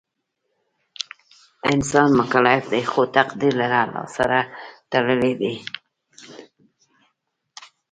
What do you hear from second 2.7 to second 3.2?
دی خو